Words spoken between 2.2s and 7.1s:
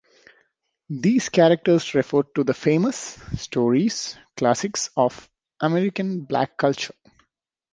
to the famous? stories, classics of American black culture.